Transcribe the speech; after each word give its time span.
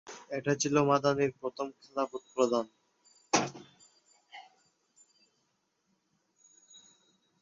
এটা 0.31 0.53
ছিল 0.55 0.75
মাদানির 0.89 1.31
প্রথম 1.41 1.67
খেলাফত 1.79 2.23
প্রদান। 2.35 2.65